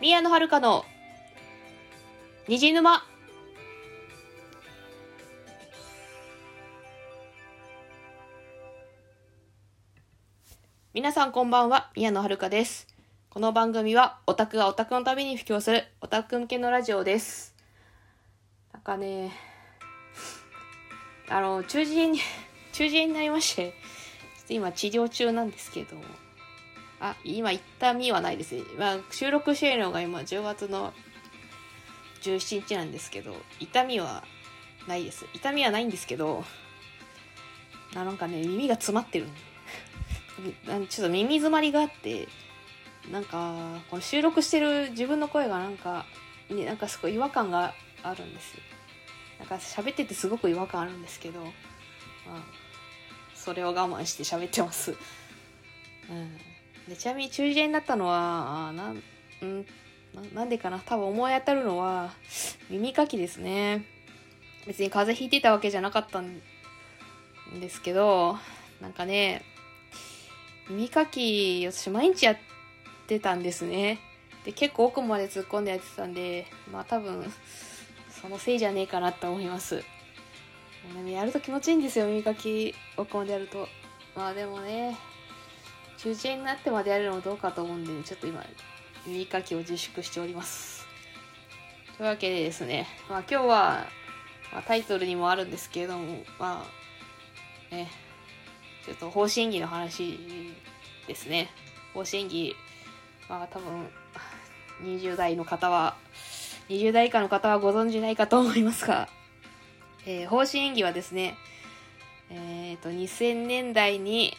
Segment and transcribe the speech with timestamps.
[0.00, 0.86] 宮野遥の
[2.48, 3.04] 虹沼
[10.94, 12.86] 皆さんこんばんは、宮野遥です。
[13.28, 17.54] この番組はオタクがオタクのために布教するオタク向けのラジオです。
[18.72, 19.32] なんかね、
[21.28, 22.20] あの、中耳に、
[22.72, 25.98] 中耳になりまして、ちょっと今治療中なんですけど、
[27.00, 28.62] あ、今痛みはないですね。
[28.78, 30.92] まあ、収録しているのが今10月の
[32.22, 34.22] 17日なんですけど、痛みは
[34.86, 35.24] ないです。
[35.32, 36.44] 痛みはないんですけど、
[37.94, 39.26] あなんかね、耳が詰まってる。
[40.66, 42.28] な んちょっと耳詰まりがあって、
[43.10, 46.04] なんか、この収録してる自分の声がなんか、
[46.50, 48.56] ね、なんかすごい違和感があるんです。
[49.38, 51.50] なんか喋っててすごく違和感あるんですけど、ま
[52.36, 52.42] あ、
[53.34, 54.94] それを我慢して喋ってます。
[56.10, 56.49] うん。
[56.90, 59.66] でちなみに中耳炎になったのは、なん、ん
[60.34, 62.10] なんでかな多分思い当たるのは、
[62.68, 63.84] 耳かきですね。
[64.66, 66.40] 別に風邪ひいてたわけじゃなかったん
[67.60, 68.36] ですけど、
[68.80, 69.44] なんかね、
[70.68, 72.36] 耳かき、私毎日やっ
[73.06, 74.00] てたんですね。
[74.44, 77.24] で、結構奥まで突っ込んでやってたんで、まあ多分、
[78.20, 79.84] そのせいじゃねえかなと思います。
[81.06, 83.68] やると気持ちいいんですよ、耳かき、奥までやると。
[84.16, 84.96] まあでもね、
[86.02, 88.42] 中耳炎になってまでやるのもどうかと思うんで、ちょっと今、
[89.06, 90.86] 耳かきを自粛しております。
[91.98, 93.86] というわけでですね、まあ今日は、
[94.50, 96.64] まあ、タイトルにもあるんですけれども、ま
[97.70, 97.90] あ、ね、
[98.86, 100.18] ちょっと方針儀の話
[101.06, 101.50] ですね。
[101.92, 102.56] 方針儀、
[103.28, 103.86] まあ多分、
[104.82, 105.96] 20代の方は、
[106.70, 109.10] 20代以下の方はご存知ないかと思いますが、
[110.06, 111.36] えー、方針演技はですね、
[112.30, 114.34] えっ、と、2000年代に、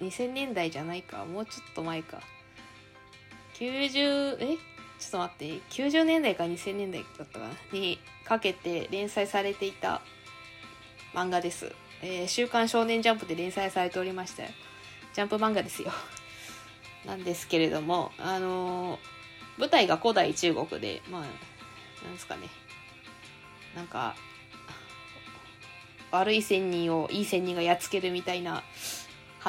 [0.00, 2.20] 2000年代じゃないか、もうちょっと前か。
[3.54, 4.56] 90、え？
[4.98, 7.50] ちょっと待って、90年代か2000年代だったかな？
[7.72, 10.02] にかけて連載されていた
[11.14, 11.72] 漫画です。
[12.02, 14.50] えー週刊少年ジャンプで連載されておりましたよ。
[15.14, 15.92] ジャンプ漫画ですよ。
[17.04, 19.18] なんですけれども、あのー
[19.58, 21.26] 舞台が古代中国で、まあ、な
[22.10, 22.48] んですかね。
[23.74, 24.14] なんか、
[26.12, 28.62] 悪い仙人をいい仙人がやっつけるみたいな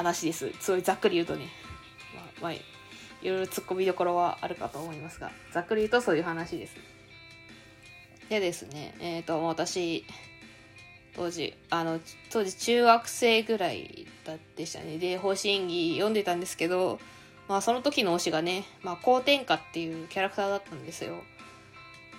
[0.00, 0.50] 話です。
[0.60, 1.48] すごいざっくり言うとね。
[2.14, 2.58] まあ、まあ、い
[3.24, 6.76] ろいろ突っ込みどころはあるかと思いますが、ざっくり言うとそういう話です。
[8.30, 10.04] でですね、えっ、と、私、
[11.14, 12.00] 当時、あの、
[12.30, 14.06] 当時中学生ぐらい
[14.56, 14.98] でしたね。
[14.98, 16.98] で、方針演技読んでたんですけど、
[17.48, 21.16] まあその時の推しがね、まあ高天下っていうキャラクターだったんですよ。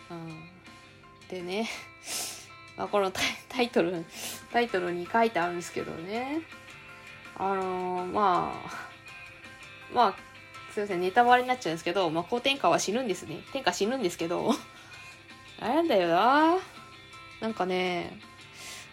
[0.09, 0.49] うん。
[1.29, 1.69] でね、
[2.77, 4.05] まあこのタイトル、
[4.51, 6.41] タイトルに書いてあるんですけどね、
[7.43, 10.15] あのーまあ、まあ、
[10.71, 13.39] すいません、ネタバレになっちゃうんですけど、まあ天下は死ぬんですね。
[13.51, 14.53] 天下死ぬんですけど、
[15.59, 16.57] あれなんだよな
[17.39, 18.15] なんかね、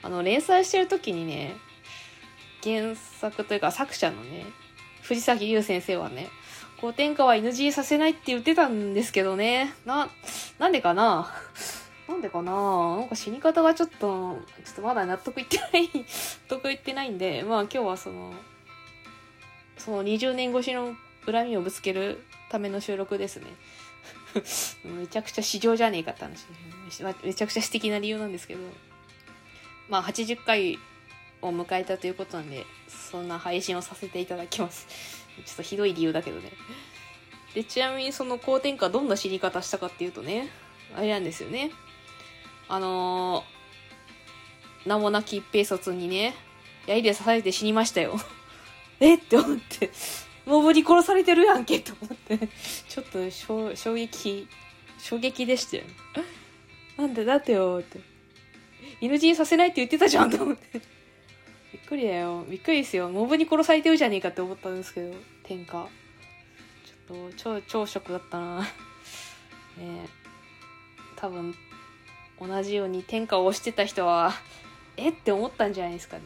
[0.00, 1.56] あの、連載してる時にね、
[2.64, 4.47] 原作というか作者のね、
[5.03, 6.31] 藤崎優先生はね、
[6.81, 9.75] 高天下は NG させないって言ってたんですけどね。
[9.84, 10.08] な、
[10.58, 11.34] なんでかな
[12.08, 12.96] なんでかな？
[12.96, 16.04] なんか死に方がちょっと、ちょっとまだ納得いってない、納
[16.48, 18.32] 得いってないんで、まあ今日はその、
[19.76, 20.96] その20年越しの
[21.26, 23.46] 恨みをぶつけるための収録ですね。
[24.84, 26.46] めちゃくちゃ市場じゃねえかって話。
[27.02, 28.60] めめちゃくちゃ素敵な理由なんですけど。
[29.90, 30.78] まあ80回
[31.42, 34.86] を迎えたということなんで、そんな配信をさせていただきます。
[35.44, 36.52] ちょっとひどい理由だけどね。
[37.54, 40.48] で、ちなみにその高天下どんな死に方したかっていうとね、
[40.96, 41.70] あれなんですよね。
[42.69, 46.34] あのー、名もなき一平卒にね、
[46.87, 48.19] 槍で刺されて死にましたよ。
[49.01, 49.19] えっ？
[49.19, 49.91] て思って、
[50.47, 52.49] モブに殺されてるやんけと思って、
[52.89, 54.49] ちょっと衝撃、
[54.99, 55.84] 衝撃でしたよ。
[56.97, 58.01] なんでだってよって。
[59.00, 60.81] NG させないって言ってたじゃんと思って。
[61.73, 62.45] びっくりだよ。
[62.49, 63.09] びっくりですよ。
[63.09, 65.15] モブに殺されてるじゃねえかって思ったんですけど、
[65.45, 65.89] 天下。
[66.85, 68.61] ちょっと、超、超ショックだったな。
[68.62, 68.69] ね
[69.81, 70.09] え。
[71.17, 71.55] 多分、
[72.40, 74.32] 同じように天下を押してた人は、
[74.96, 76.23] えって思ったんじゃないですかね。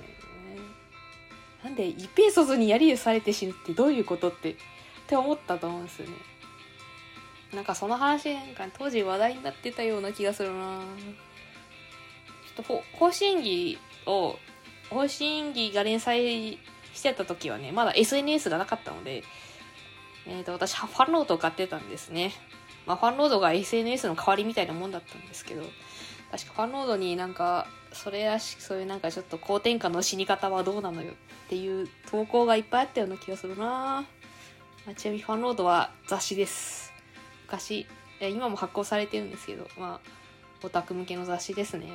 [1.63, 4.55] なんで、一平卒に槍でされて死ぬってどういうことって、っ
[5.07, 6.15] て思ったと思うんですよね。
[7.55, 10.81] なんかその話なんか当時話題になってたような気がするな
[12.57, 14.37] ちょっと方針儀を
[14.89, 16.59] 方針儀が連載
[16.95, 19.23] してた時はねまだ SNS がなかったので、
[20.27, 22.33] えー、と私ファンロードを買ってたんですね、
[22.87, 25.63] まあ、ファンロードが SNS の代わりみたいなもんだったんですけど
[26.33, 31.15] 確かファンロードになんかそれらしくそういうなんかちょっと高天下の死に方はどうなのよっ
[31.49, 33.99] ていう投稿がいっぱいあったような気がするな、
[34.89, 36.91] あ、ちなみにファンロードは雑誌です。
[37.47, 37.87] 昔
[38.21, 40.11] 今も発行されてるんですけどまあ
[40.63, 41.87] オタク向けの雑誌ですね。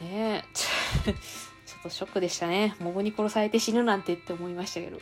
[0.00, 0.44] ねえ。
[0.54, 2.74] ちょっとショックでしたね。
[2.80, 4.98] モブに殺されて死ぬなんてって思いましたけど。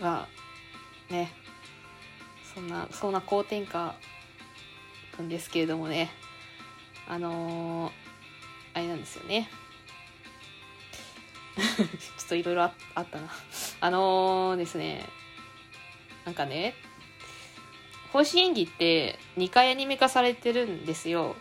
[0.00, 0.26] ま
[1.10, 1.32] あね。
[2.54, 3.94] そんなそんな好天下
[5.20, 6.10] んですけれどもね
[7.08, 7.92] あのー、
[8.74, 9.50] あれなんですよね
[11.56, 13.28] ちょっといろいろあったな
[13.80, 15.04] あのー、ですね
[16.24, 16.74] なんかね
[18.12, 21.34] 甲子演技って2回アニメ化されてるんですよ。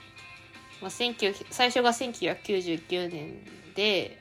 [0.81, 3.43] まあ、最初が1999年
[3.75, 4.17] で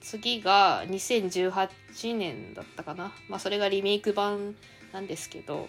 [0.00, 3.12] 次が2018年だったかな。
[3.28, 4.56] まあそれがリメイク版
[4.92, 5.68] なんですけど、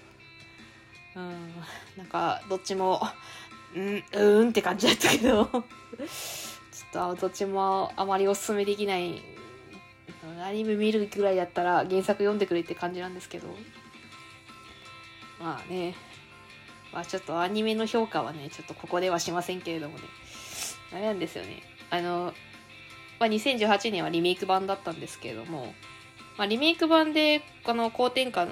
[1.18, 1.54] うん、
[1.98, 3.02] なんかどっちも、
[3.76, 9.24] うん、うーんって感じだったけどちょっとどっちもあまりおすすめできない、
[10.46, 13.48] アニメ見るぐらいだったら原作読んでくれって感じなんですけど、
[15.40, 15.96] まあね、
[16.94, 20.04] まあちょっとアニメの評価はね、ちょっとここではしませんけれどもね、
[20.94, 21.64] あれなんですよね。
[21.90, 22.34] あの、
[23.20, 25.74] まあ、2018年はリメイク版だったんですけれども、
[26.38, 28.48] まあ、リメイク版で、この高天下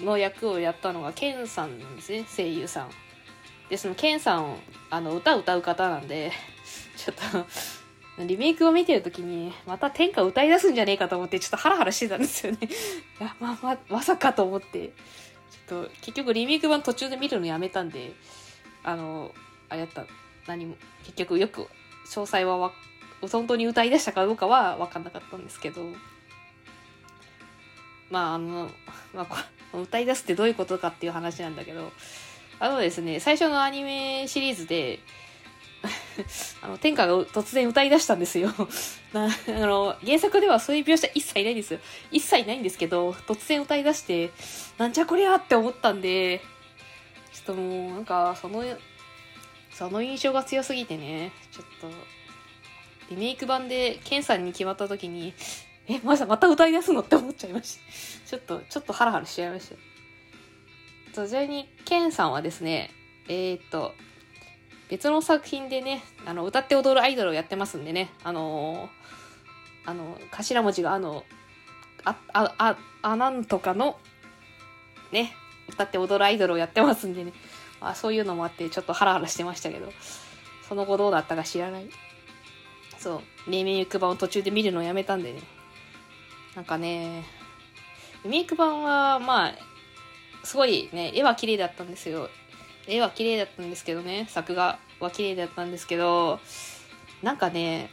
[0.00, 2.90] の役をやったのが、ケンさんなんですね、声優さん。
[3.68, 4.56] で、そのケンさん、
[4.90, 6.32] あの、歌歌う方なんで、
[6.96, 7.16] ちょっ
[8.16, 12.58] とリメイクを見てるときに、また天下歌い出すんじゃねえかと思って、ちょっとハラハラしてたんですよね。
[13.20, 14.88] いや、ままあ、まさかと思って。
[14.88, 18.12] ちょっと、結局リメイク版途中で見るのやめたんで、
[18.82, 19.34] あの、
[19.68, 20.06] あれやった、
[20.46, 21.68] 何も、結局よく、
[22.06, 22.72] 詳細はわ、
[23.20, 25.82] 本当に歌い出したかどうかは分かんなかったんですけど、
[28.14, 28.70] まあ、あの、
[29.12, 29.46] まあ、
[29.76, 31.90] 歌い出すってどういうことかっていう話なんだけど、
[32.60, 35.00] あのですね、最初のアニメシリーズで、
[36.62, 38.54] あの、天下が突然歌い出したんですよ。
[39.12, 41.80] あの、原作ではそういう描写一切ないんですよ。
[42.12, 44.30] 一切ないんですけど、突然歌い出して、
[44.78, 46.40] なんじゃこりゃって思ったんで、
[47.32, 48.62] ちょっともう、なんか、その、
[49.72, 51.90] その印象が強すぎてね、ちょっと、
[53.10, 55.34] リメイク版で、ケンさんに決まった時に、
[55.86, 57.78] え、まさまた歌い出すのって思っちゃいまし
[58.24, 58.30] た。
[58.30, 59.70] ちょっと、ちょっとハラハラしちゃいまし
[61.12, 61.26] た。
[61.26, 62.90] ちなみに、ケンさんはですね、
[63.28, 63.94] えー、っと、
[64.88, 71.24] 別の作品でね、あの、歌って踊るアイドルをやってますんでね、あのー、あの、頭文字があの、
[72.04, 73.98] あ、あ、あ、あ、なんとかの、
[75.12, 75.34] ね、
[75.68, 77.32] 歌って踊るアイドルをやってますんでね、
[77.80, 79.92] まあ、そういうのもあって、ちょっとハラハラしてましたけど、
[80.68, 81.88] その後どうだったか知らない。
[82.98, 85.40] そう、メイク版を途中で見るのをやめたんでね、
[86.56, 87.24] なんかね、
[88.24, 89.54] メイク版は、まあ、
[90.44, 92.28] すごいね、絵は綺麗だったんですよ。
[92.86, 96.40] 絵は綺麗だったんですけどね、作画は綺麗だったんですけど、
[97.22, 97.90] なんかね、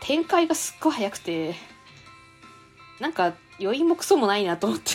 [0.00, 1.54] 展開がすっごい早くて、
[3.00, 4.92] なんか余韻もクソもないなと思って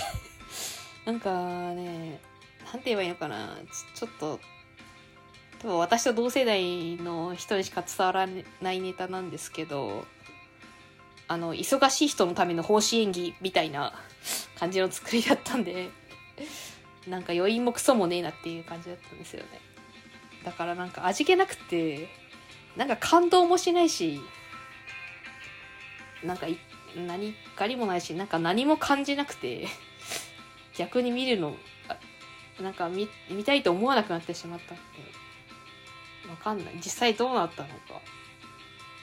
[1.05, 2.19] なんかね、
[2.65, 3.57] なんて言えばいいのかな、
[3.95, 4.39] ちょっと、
[5.59, 8.27] 多分私と同世代の人にしか伝わら
[8.61, 10.05] ないネタなんですけど、
[11.31, 13.93] あの、忙しい人のための奉仕演技みたいな
[14.59, 15.89] 感じの作りだったんで
[17.07, 19.47] なんか余韻もクソもねえなっていう感じだったんですよね。
[20.43, 22.09] だからなんか味気なくて
[22.75, 24.19] なんか感動もしないし
[26.21, 26.47] なんか
[27.07, 29.67] 何かりもないしなんか何も感じなくて
[30.77, 31.55] 逆に見るの
[32.61, 34.81] なんか見見たいと思わなくなってしまったって。
[36.29, 36.75] わかんない。
[36.75, 37.75] 実際どうなったのか。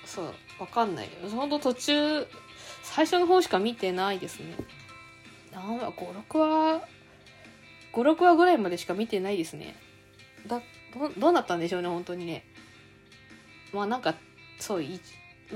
[0.08, 1.08] そうわかんない。
[1.30, 2.26] ほんと途中
[2.82, 4.54] 最初の方しか見てないですね。
[5.52, 6.80] 何話56話
[7.92, 9.76] 56話ぐらいまでしか見てないですね。
[10.46, 10.62] だ
[10.94, 12.44] どどうなったんでしょうね本当にね。
[13.74, 14.14] まあなんか
[14.58, 14.98] そうい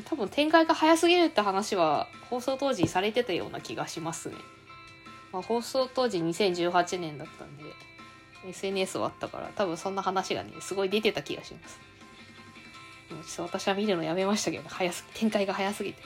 [0.05, 4.37] 多分展開が早すぎるって話は放送当時されてたような気がしますね、
[5.33, 7.65] まあ、放送当時2018年だったんで
[8.49, 11.92] SNS 終わったから多分そんな話がねすごい出てた気がします。
[13.09, 16.03] ちょっと私は見るのやめましたけど早す展開が早すぎて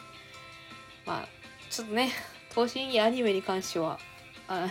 [1.07, 1.29] まあ
[1.71, 2.11] ちょっとね
[2.51, 3.99] 東進アニメに関しては
[4.49, 4.69] あ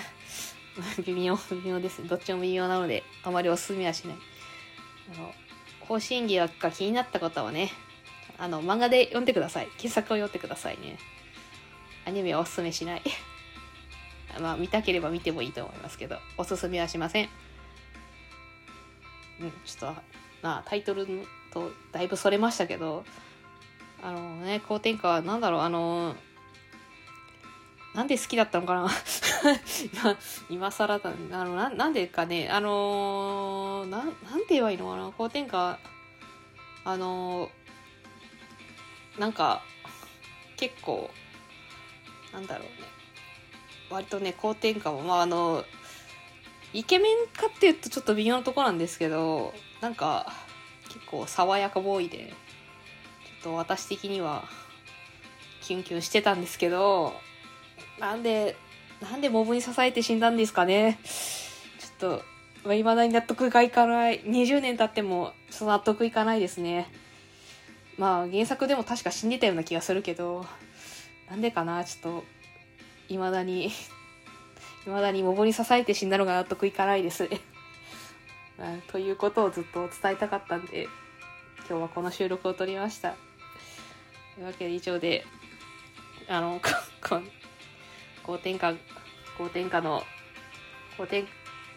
[1.05, 2.09] 微妙、微妙ですね。
[2.09, 4.17] どっちも微妙なので、あまりおすすめはしない。
[5.15, 5.33] あの、
[5.87, 7.71] 甲子園疑惑が気になった方はね、
[8.37, 9.69] あの、漫画で読んでください。
[9.77, 10.97] 傑作を読んでくださいね。
[12.05, 13.01] アニメはおすすめしない。
[14.41, 17.29] まあ、見たければ見てもいいと思いますけど、おすすめはしません。
[19.39, 20.01] うん、ちょっと、
[20.41, 21.23] まあ、タイトルの
[21.55, 23.05] とだいぶそれましたけど、
[24.03, 26.15] あのね、高天下は何だろう、あの、
[27.95, 28.89] なんで好きだったのかな。
[29.93, 30.17] 今、
[30.49, 35.79] 今更だ、ねあの、ななんでかね、あのー、な、なんて言えばいいのかな、高天下、
[36.83, 39.63] あのー、なんか、
[40.57, 41.09] 結構、
[42.33, 42.71] なんだろうね。
[43.89, 45.63] 割とね、好転感も、まああの、
[46.73, 50.44] イケメンかっていうとちょっと微妙なとこなんですけど、なんか、
[50.95, 54.45] 結構爽やかボーイで、ちょっと私的には、
[55.61, 57.13] キュンキュンしてたんですけど、
[57.99, 58.55] なんで、
[59.01, 60.99] なんでモブに支えて死んだんですかね。
[61.03, 62.23] ちょっと、
[62.63, 64.21] まあ、未だに納得がいかない。
[64.21, 66.87] 20年経っても、ちょ納得いかないですね。
[67.97, 70.45] まあ、原作でも確か死んでたような気がするけど、
[71.29, 72.23] なんでかな、ちょっと、
[73.07, 73.69] 未だに、
[74.85, 77.29] 未だにモブに支えて死んだのが納得いかないです。
[78.91, 80.87] ということをずっと伝えたかったんで、
[81.67, 83.15] 今日はこの収録を撮りました。
[84.35, 85.25] というわけで以上で、
[86.27, 86.61] あの、
[87.01, 88.73] 高天下、
[89.37, 90.03] 高天下の、
[90.97, 91.27] 高天、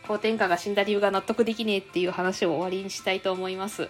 [0.07, 3.89] 高天下が死んだ理由が納得できねえっていう話を終わりにしたいと思います。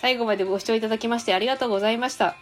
[0.00, 2.36] 最後までご視聴いただきましてありがとうございました。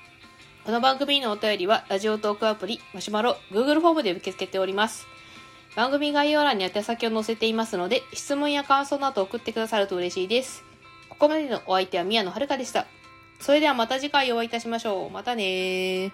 [0.64, 5.06] この番組のお便りは、ラジオトークアプリ、マシュマロ、Google フォームで受け付けております。
[5.76, 10.64] 番組概要欄に宛先を載せていますので、質問や感想など送ってくださると嬉しいです。
[11.08, 12.86] ここまでのお相手は宮野遥でした。
[13.40, 15.10] それではまた次回お会いいたしましょう。
[15.10, 16.10] またねー